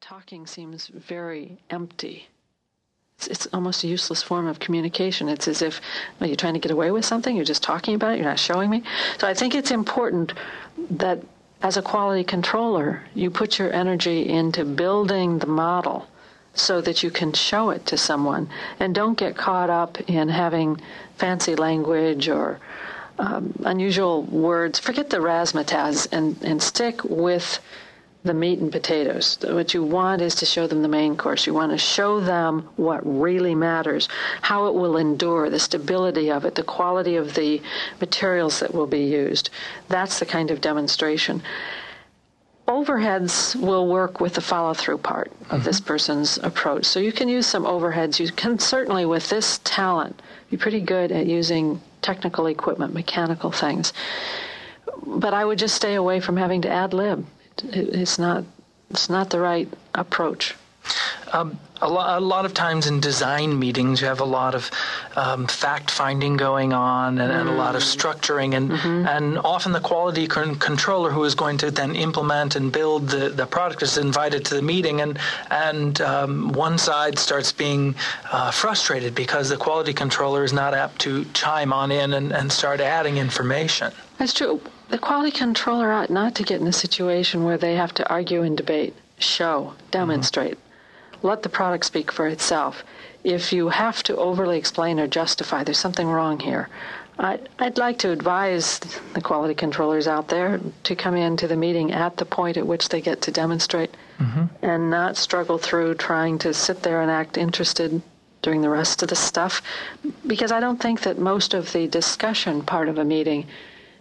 talking 0.00 0.46
seems 0.46 0.86
very 0.88 1.58
empty. 1.70 2.28
It's, 3.16 3.26
it's, 3.26 3.46
almost 3.52 3.82
a 3.82 3.88
useless 3.88 4.22
form 4.22 4.46
of 4.46 4.60
communication. 4.60 5.28
It's 5.28 5.48
as 5.48 5.60
if 5.60 5.80
are 6.20 6.26
you 6.26 6.36
trying 6.36 6.54
to 6.54 6.60
get 6.60 6.70
away 6.70 6.92
with 6.92 7.04
something? 7.04 7.34
You're 7.34 7.44
just 7.44 7.64
talking 7.64 7.96
about 7.96 8.12
it. 8.12 8.18
You're 8.18 8.28
not 8.28 8.38
showing 8.38 8.70
me. 8.70 8.84
So 9.18 9.26
I 9.26 9.34
think 9.34 9.54
it's 9.54 9.72
important 9.72 10.34
that 10.90 11.20
as 11.62 11.76
a 11.76 11.82
quality 11.82 12.22
controller, 12.22 13.02
you 13.14 13.30
put 13.30 13.58
your 13.58 13.72
energy 13.72 14.28
into 14.28 14.64
building 14.64 15.40
the 15.40 15.46
model 15.46 16.06
so 16.54 16.80
that 16.80 17.02
you 17.02 17.10
can 17.10 17.32
show 17.32 17.70
it 17.70 17.86
to 17.86 17.96
someone 17.96 18.48
and 18.78 18.94
don't 18.94 19.18
get 19.18 19.36
caught 19.36 19.70
up 19.70 20.00
in 20.08 20.28
having 20.28 20.80
fancy 21.16 21.56
language 21.56 22.28
or 22.28 22.60
um, 23.18 23.52
unusual 23.64 24.22
words. 24.22 24.78
Forget 24.78 25.10
the 25.10 25.18
razzmatazz 25.18 26.06
and, 26.12 26.40
and 26.42 26.62
stick 26.62 27.02
with 27.02 27.58
the 28.24 28.34
meat 28.34 28.58
and 28.58 28.72
potatoes. 28.72 29.38
What 29.42 29.74
you 29.74 29.82
want 29.82 30.22
is 30.22 30.34
to 30.36 30.46
show 30.46 30.66
them 30.66 30.82
the 30.82 30.88
main 30.88 31.16
course. 31.16 31.46
You 31.46 31.54
want 31.54 31.72
to 31.72 31.78
show 31.78 32.20
them 32.20 32.68
what 32.76 33.00
really 33.04 33.54
matters, 33.54 34.08
how 34.42 34.66
it 34.66 34.74
will 34.74 34.96
endure, 34.96 35.48
the 35.48 35.58
stability 35.58 36.30
of 36.30 36.44
it, 36.44 36.54
the 36.54 36.64
quality 36.64 37.16
of 37.16 37.34
the 37.34 37.62
materials 38.00 38.60
that 38.60 38.74
will 38.74 38.86
be 38.86 39.04
used. 39.04 39.50
That's 39.88 40.18
the 40.18 40.26
kind 40.26 40.50
of 40.50 40.60
demonstration. 40.60 41.42
Overheads 42.66 43.56
will 43.56 43.86
work 43.86 44.20
with 44.20 44.34
the 44.34 44.42
follow 44.42 44.74
through 44.74 44.98
part 44.98 45.30
of 45.42 45.46
mm-hmm. 45.46 45.62
this 45.62 45.80
person's 45.80 46.38
approach. 46.38 46.84
So 46.84 47.00
you 47.00 47.12
can 47.12 47.28
use 47.28 47.46
some 47.46 47.64
overheads. 47.64 48.18
You 48.18 48.30
can 48.32 48.58
certainly, 48.58 49.06
with 49.06 49.30
this 49.30 49.60
talent, 49.64 50.20
be 50.50 50.56
pretty 50.56 50.80
good 50.80 51.12
at 51.12 51.26
using 51.26 51.80
technical 52.02 52.46
equipment, 52.46 52.92
mechanical 52.92 53.52
things. 53.52 53.92
But 55.06 55.32
I 55.32 55.44
would 55.44 55.58
just 55.58 55.76
stay 55.76 55.94
away 55.94 56.20
from 56.20 56.36
having 56.36 56.62
to 56.62 56.68
ad 56.68 56.92
lib 56.92 57.24
it's 57.64 58.18
not 58.18 58.44
it's 58.90 59.10
not 59.10 59.30
the 59.30 59.40
right 59.40 59.68
approach. 59.94 60.54
Um, 61.32 61.58
a, 61.80 61.88
lo- 61.88 62.18
a, 62.18 62.20
lot 62.20 62.44
of 62.44 62.54
times 62.54 62.86
in 62.86 62.98
design 62.98 63.58
meetings, 63.58 64.00
you 64.00 64.08
have 64.08 64.20
a 64.20 64.24
lot 64.24 64.54
of 64.54 64.70
um, 65.14 65.46
fact 65.46 65.90
finding 65.90 66.36
going 66.36 66.72
on 66.72 67.18
and, 67.18 67.32
mm. 67.32 67.40
and, 67.40 67.48
a 67.48 67.52
lot 67.52 67.76
of 67.76 67.82
mm. 67.82 67.96
structuring, 67.96 68.54
and 68.54 68.70
mm-hmm. 68.70 69.06
and 69.06 69.38
often 69.38 69.72
the 69.72 69.80
quality 69.80 70.26
con- 70.26 70.56
controller 70.56 71.10
who 71.10 71.22
is 71.24 71.34
going 71.34 71.58
to 71.58 71.70
then 71.70 71.94
implement 71.94 72.56
and 72.56 72.72
build 72.72 73.08
the, 73.08 73.28
the 73.28 73.46
product 73.46 73.82
is 73.82 73.96
invited 73.96 74.44
to 74.46 74.54
the 74.54 74.62
meeting, 74.62 75.00
and 75.00 75.18
and 75.50 76.00
um, 76.00 76.52
one 76.52 76.78
side 76.78 77.18
starts 77.18 77.52
being 77.52 77.94
uh, 78.32 78.50
frustrated 78.50 79.14
because 79.14 79.48
the 79.48 79.56
quality 79.56 79.92
controller 79.92 80.42
is 80.42 80.52
not 80.52 80.74
apt 80.74 80.98
to 81.00 81.24
chime 81.26 81.72
on 81.72 81.92
in 81.92 82.14
and, 82.14 82.32
and 82.32 82.50
start 82.50 82.80
adding 82.80 83.18
information. 83.18 83.92
That's 84.18 84.34
true 84.34 84.60
the 84.88 84.98
quality 84.98 85.30
controller 85.30 85.92
ought 85.92 86.10
not 86.10 86.34
to 86.36 86.42
get 86.42 86.60
in 86.60 86.66
a 86.66 86.72
situation 86.72 87.44
where 87.44 87.58
they 87.58 87.74
have 87.76 87.92
to 87.94 88.08
argue 88.08 88.42
and 88.42 88.56
debate, 88.56 88.94
show, 89.18 89.74
demonstrate. 89.90 90.52
Mm-hmm. 90.52 90.67
Let 91.22 91.42
the 91.42 91.48
product 91.48 91.84
speak 91.84 92.12
for 92.12 92.26
itself. 92.26 92.84
If 93.24 93.52
you 93.52 93.68
have 93.68 94.02
to 94.04 94.16
overly 94.16 94.58
explain 94.58 95.00
or 95.00 95.06
justify, 95.06 95.64
there's 95.64 95.78
something 95.78 96.08
wrong 96.08 96.38
here. 96.40 96.68
I, 97.18 97.40
would 97.58 97.78
like 97.78 97.98
to 97.98 98.12
advise 98.12 98.78
the 99.14 99.20
quality 99.20 99.54
controllers 99.54 100.06
out 100.06 100.28
there 100.28 100.60
to 100.84 100.94
come 100.94 101.16
into 101.16 101.48
the 101.48 101.56
meeting 101.56 101.92
at 101.92 102.16
the 102.16 102.24
point 102.24 102.56
at 102.56 102.66
which 102.66 102.90
they 102.90 103.00
get 103.00 103.22
to 103.22 103.32
demonstrate 103.32 103.96
mm-hmm. 104.20 104.44
and 104.62 104.90
not 104.90 105.16
struggle 105.16 105.58
through 105.58 105.94
trying 105.96 106.38
to 106.38 106.54
sit 106.54 106.82
there 106.82 107.02
and 107.02 107.10
act 107.10 107.36
interested 107.36 108.00
during 108.42 108.62
the 108.62 108.68
rest 108.68 109.02
of 109.02 109.08
the 109.08 109.16
stuff. 109.16 109.62
Because 110.28 110.52
I 110.52 110.60
don't 110.60 110.80
think 110.80 111.00
that 111.00 111.18
most 111.18 111.54
of 111.54 111.72
the 111.72 111.88
discussion 111.88 112.62
part 112.62 112.88
of 112.88 112.98
a 112.98 113.04
meeting 113.04 113.46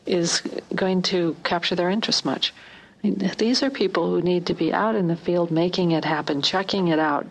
is 0.05 0.41
going 0.75 1.01
to 1.01 1.35
capture 1.43 1.75
their 1.75 1.89
interest 1.89 2.23
much. 2.23 2.53
These 3.03 3.63
are 3.63 3.69
people 3.69 4.09
who 4.09 4.21
need 4.21 4.45
to 4.47 4.53
be 4.53 4.73
out 4.73 4.95
in 4.95 5.07
the 5.07 5.15
field 5.15 5.51
making 5.51 5.91
it 5.91 6.03
happen, 6.03 6.41
checking 6.41 6.87
it 6.89 6.99
out, 6.99 7.27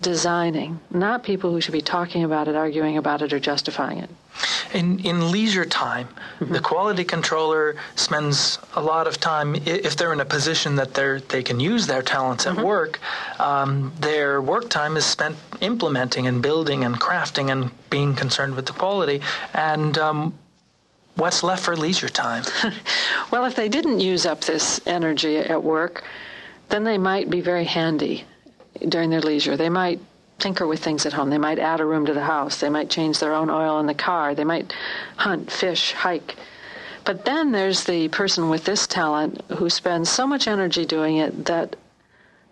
designing, 0.00 0.78
not 0.90 1.24
people 1.24 1.50
who 1.50 1.60
should 1.60 1.72
be 1.72 1.80
talking 1.80 2.24
about 2.24 2.46
it, 2.46 2.54
arguing 2.54 2.96
about 2.98 3.22
it, 3.22 3.32
or 3.32 3.40
justifying 3.40 3.98
it. 3.98 4.10
In, 4.72 5.00
in 5.00 5.32
leisure 5.32 5.64
time, 5.64 6.06
mm-hmm. 6.38 6.52
the 6.52 6.60
quality 6.60 7.02
controller 7.02 7.76
spends 7.96 8.58
a 8.76 8.82
lot 8.82 9.06
of 9.06 9.18
time, 9.18 9.56
if 9.66 9.96
they're 9.96 10.12
in 10.12 10.20
a 10.20 10.24
position 10.24 10.76
that 10.76 10.94
they 10.94 11.20
they 11.28 11.42
can 11.42 11.58
use 11.58 11.86
their 11.86 12.02
talents 12.02 12.46
at 12.46 12.54
mm-hmm. 12.54 12.62
work, 12.62 13.00
um, 13.40 13.92
their 13.98 14.40
work 14.40 14.68
time 14.68 14.96
is 14.96 15.04
spent 15.04 15.36
implementing 15.60 16.28
and 16.28 16.42
building 16.42 16.84
and 16.84 17.00
crafting 17.00 17.50
and 17.50 17.70
being 17.90 18.14
concerned 18.14 18.54
with 18.54 18.66
the 18.66 18.72
quality. 18.72 19.20
And 19.54 19.98
um, 19.98 20.34
what's 21.18 21.42
left 21.42 21.64
for 21.64 21.76
leisure 21.76 22.08
time? 22.08 22.44
well, 23.30 23.44
if 23.44 23.54
they 23.54 23.68
didn't 23.68 24.00
use 24.00 24.24
up 24.24 24.40
this 24.42 24.80
energy 24.86 25.36
at 25.36 25.62
work, 25.62 26.04
then 26.68 26.84
they 26.84 26.98
might 26.98 27.28
be 27.28 27.40
very 27.40 27.64
handy 27.64 28.24
during 28.88 29.10
their 29.10 29.20
leisure. 29.20 29.56
They 29.56 29.68
might 29.68 30.00
tinker 30.38 30.66
with 30.66 30.82
things 30.82 31.04
at 31.04 31.12
home. 31.12 31.30
They 31.30 31.38
might 31.38 31.58
add 31.58 31.80
a 31.80 31.84
room 31.84 32.06
to 32.06 32.14
the 32.14 32.22
house. 32.22 32.60
They 32.60 32.68
might 32.68 32.90
change 32.90 33.18
their 33.18 33.34
own 33.34 33.50
oil 33.50 33.80
in 33.80 33.86
the 33.86 33.94
car. 33.94 34.34
They 34.34 34.44
might 34.44 34.72
hunt, 35.16 35.50
fish, 35.50 35.92
hike. 35.92 36.36
But 37.04 37.24
then 37.24 37.50
there's 37.50 37.84
the 37.84 38.08
person 38.08 38.48
with 38.48 38.64
this 38.64 38.86
talent 38.86 39.42
who 39.56 39.68
spends 39.68 40.08
so 40.08 40.26
much 40.26 40.46
energy 40.46 40.86
doing 40.86 41.16
it 41.16 41.46
that 41.46 41.74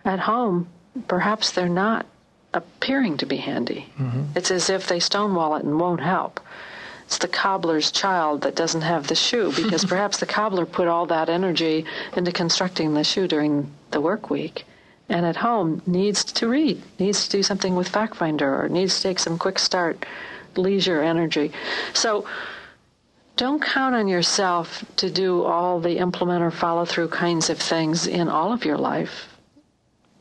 at 0.05 0.19
home, 0.21 0.69
perhaps 1.07 1.53
they're 1.53 1.69
not 1.69 2.07
appearing 2.55 3.19
to 3.19 3.27
be 3.27 3.37
handy. 3.37 3.87
Mm-hmm. 3.99 4.23
It's 4.35 4.51
as 4.51 4.71
if 4.71 4.89
they 4.89 4.99
stonewall 4.99 5.55
it 5.57 5.65
and 5.65 5.79
won't 5.79 6.01
help 6.01 6.41
it's 7.07 7.19
the 7.19 7.29
cobbler's 7.29 7.91
child 7.91 8.43
that 8.43 8.57
doesn't 8.57 8.83
have 8.83 9.07
the 9.07 9.15
shoe 9.15 9.53
because 9.55 9.85
perhaps 9.93 10.19
the 10.19 10.27
cobbler 10.27 10.67
put 10.67 10.89
all 10.89 11.07
that 11.07 11.29
energy 11.29 11.85
into 12.17 12.33
constructing 12.33 12.95
the 12.95 13.05
shoe 13.05 13.27
during 13.27 13.73
the 13.93 14.01
work 14.01 14.29
week 14.29 14.65
and 15.09 15.25
at 15.25 15.37
home 15.37 15.83
needs 15.87 16.25
to 16.25 16.49
read, 16.49 16.83
needs 16.99 17.29
to 17.29 17.37
do 17.37 17.43
something 17.43 17.77
with 17.77 17.89
fact 17.89 18.17
finder 18.17 18.61
or 18.61 18.69
needs 18.69 18.97
to 18.97 19.03
take 19.03 19.19
some 19.19 19.39
quick 19.39 19.59
start 19.59 20.05
leisure 20.57 21.03
energy. 21.03 21.53
So 21.95 22.27
don't 23.37 23.63
count 23.63 23.95
on 23.95 24.09
yourself 24.09 24.85
to 24.97 25.11
do 25.11 25.45
all 25.45 25.79
the 25.79 25.99
implement 25.99 26.43
or 26.43 26.51
follow 26.51 26.85
through 26.85 27.09
kinds 27.09 27.51
of 27.51 27.59
things 27.59 28.07
in 28.07 28.29
all 28.29 28.53
of 28.53 28.65
your 28.65 28.79
life. 28.79 29.29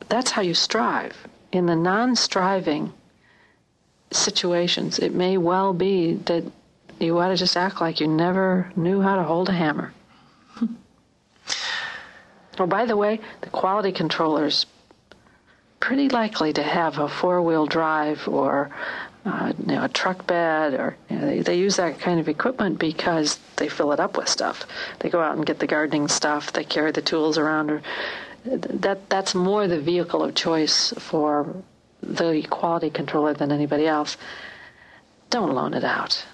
That's 0.08 0.30
how 0.30 0.42
you 0.42 0.54
strive. 0.54 1.16
In 1.50 1.66
the 1.66 1.76
non 1.76 2.14
striving 2.14 2.92
situations, 4.12 4.98
it 4.98 5.14
may 5.14 5.36
well 5.36 5.72
be 5.72 6.14
that 6.14 6.44
you 6.98 7.18
ought 7.18 7.28
to 7.28 7.36
just 7.36 7.56
act 7.56 7.80
like 7.80 8.00
you 8.00 8.06
never 8.08 8.70
knew 8.76 9.00
how 9.00 9.16
to 9.16 9.22
hold 9.22 9.48
a 9.48 9.52
hammer. 9.52 9.92
oh, 12.58 12.66
by 12.66 12.86
the 12.86 12.96
way, 12.96 13.20
the 13.42 13.50
quality 13.50 13.92
controller's 13.92 14.66
pretty 15.80 16.08
likely 16.08 16.52
to 16.52 16.62
have 16.62 16.98
a 16.98 17.08
four-wheel 17.08 17.66
drive 17.66 18.26
or 18.28 18.70
uh, 19.26 19.52
you 19.58 19.74
know, 19.74 19.84
a 19.84 19.88
truck 19.88 20.24
bed, 20.26 20.74
or 20.74 20.96
you 21.10 21.16
know, 21.16 21.26
they, 21.26 21.40
they 21.40 21.58
use 21.58 21.76
that 21.76 21.98
kind 21.98 22.20
of 22.20 22.28
equipment 22.28 22.78
because 22.78 23.40
they 23.56 23.68
fill 23.68 23.90
it 23.90 23.98
up 23.98 24.16
with 24.16 24.28
stuff. 24.28 24.64
They 25.00 25.10
go 25.10 25.20
out 25.20 25.36
and 25.36 25.44
get 25.44 25.58
the 25.58 25.66
gardening 25.66 26.06
stuff. 26.06 26.52
They 26.52 26.62
carry 26.62 26.92
the 26.92 27.02
tools 27.02 27.36
around. 27.36 27.70
Or 27.70 27.82
that 28.44 29.10
that's 29.10 29.34
more 29.34 29.66
the 29.66 29.80
vehicle 29.80 30.22
of 30.22 30.36
choice 30.36 30.94
for 30.98 31.56
the 32.00 32.46
quality 32.48 32.88
controller 32.88 33.34
than 33.34 33.50
anybody 33.50 33.88
else. 33.88 34.16
Don't 35.30 35.54
loan 35.54 35.74
it 35.74 35.82
out. 35.82 36.24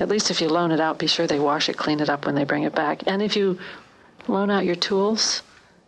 At 0.00 0.08
least 0.08 0.30
if 0.30 0.40
you 0.40 0.48
loan 0.48 0.72
it 0.72 0.80
out, 0.80 0.98
be 0.98 1.06
sure 1.06 1.26
they 1.26 1.38
wash 1.38 1.68
it, 1.68 1.76
clean 1.76 2.00
it 2.00 2.10
up 2.10 2.26
when 2.26 2.34
they 2.34 2.44
bring 2.44 2.64
it 2.64 2.74
back. 2.74 3.02
And 3.06 3.22
if 3.22 3.36
you 3.36 3.58
loan 4.28 4.50
out 4.50 4.64
your 4.64 4.76
tools, 4.76 5.42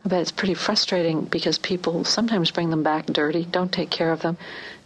I 0.04 0.08
bet 0.08 0.20
it's 0.20 0.30
pretty 0.30 0.54
frustrating 0.54 1.24
because 1.24 1.56
people 1.56 2.04
sometimes 2.04 2.50
bring 2.50 2.70
them 2.70 2.82
back 2.82 3.06
dirty, 3.06 3.44
don't 3.44 3.72
take 3.72 3.90
care 3.90 4.12
of 4.12 4.20
them, 4.20 4.36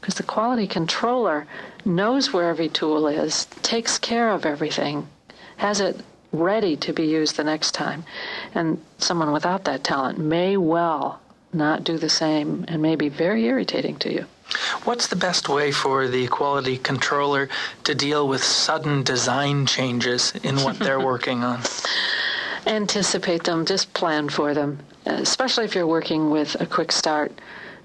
because 0.00 0.14
the 0.14 0.22
quality 0.22 0.66
controller 0.66 1.46
knows 1.84 2.32
where 2.32 2.48
every 2.48 2.68
tool 2.68 3.08
is, 3.08 3.46
takes 3.62 3.98
care 3.98 4.30
of 4.30 4.46
everything, 4.46 5.08
has 5.56 5.80
it 5.80 6.00
ready 6.30 6.76
to 6.76 6.92
be 6.92 7.04
used 7.04 7.36
the 7.36 7.44
next 7.44 7.72
time. 7.72 8.04
And 8.54 8.80
someone 8.98 9.32
without 9.32 9.64
that 9.64 9.82
talent 9.82 10.18
may 10.18 10.56
well 10.56 11.20
not 11.52 11.82
do 11.82 11.98
the 11.98 12.10
same 12.10 12.64
and 12.68 12.80
may 12.80 12.94
be 12.94 13.08
very 13.08 13.44
irritating 13.46 13.96
to 13.96 14.12
you. 14.12 14.26
What's 14.84 15.08
the 15.08 15.16
best 15.16 15.48
way 15.48 15.72
for 15.72 16.08
the 16.08 16.26
quality 16.28 16.78
controller 16.78 17.48
to 17.84 17.94
deal 17.94 18.26
with 18.26 18.42
sudden 18.42 19.02
design 19.02 19.66
changes 19.66 20.32
in 20.42 20.62
what 20.62 20.78
they're 20.78 21.00
working 21.12 21.44
on? 21.44 21.60
Anticipate 22.66 23.44
them, 23.44 23.66
just 23.66 23.92
plan 23.92 24.28
for 24.28 24.54
them, 24.54 24.78
especially 25.04 25.64
if 25.64 25.74
you're 25.74 25.86
working 25.86 26.30
with 26.30 26.58
a 26.60 26.66
quick 26.66 26.92
start. 26.92 27.32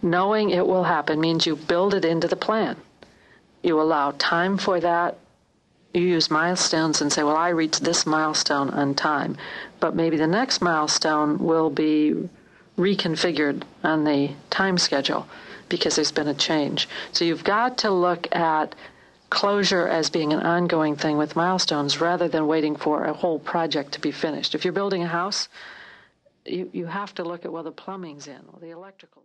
Knowing 0.01 0.49
it 0.49 0.65
will 0.65 0.83
happen 0.83 1.19
means 1.19 1.45
you 1.45 1.55
build 1.55 1.93
it 1.93 2.05
into 2.05 2.27
the 2.27 2.35
plan. 2.35 2.77
You 3.61 3.81
allow 3.81 4.11
time 4.17 4.57
for 4.57 4.79
that. 4.79 5.17
You 5.93 6.01
use 6.01 6.31
milestones 6.31 7.01
and 7.01 7.11
say, 7.11 7.23
well, 7.23 7.35
I 7.35 7.49
reached 7.49 7.83
this 7.83 8.05
milestone 8.05 8.69
on 8.69 8.95
time, 8.95 9.37
but 9.79 9.95
maybe 9.95 10.17
the 10.17 10.27
next 10.27 10.61
milestone 10.61 11.39
will 11.39 11.69
be 11.69 12.29
reconfigured 12.77 13.63
on 13.83 14.03
the 14.03 14.31
time 14.49 14.77
schedule 14.77 15.27
because 15.69 15.95
there's 15.95 16.11
been 16.11 16.27
a 16.27 16.33
change. 16.33 16.87
So 17.11 17.25
you've 17.25 17.43
got 17.43 17.77
to 17.79 17.91
look 17.91 18.33
at 18.35 18.75
closure 19.29 19.87
as 19.87 20.09
being 20.09 20.31
an 20.31 20.41
ongoing 20.41 20.95
thing 20.95 21.17
with 21.17 21.35
milestones 21.35 21.99
rather 21.99 22.27
than 22.27 22.47
waiting 22.47 22.75
for 22.75 23.05
a 23.05 23.13
whole 23.13 23.39
project 23.39 23.93
to 23.93 23.99
be 23.99 24.11
finished. 24.11 24.53
If 24.55 24.63
you're 24.63 24.73
building 24.73 25.03
a 25.03 25.07
house, 25.07 25.49
you, 26.45 26.69
you 26.73 26.85
have 26.85 27.13
to 27.15 27.23
look 27.23 27.45
at 27.45 27.51
well 27.51 27.63
the 27.63 27.71
plumbing's 27.71 28.27
in 28.27 28.41
or 28.51 28.59
the 28.59 28.71
electrical. 28.71 29.21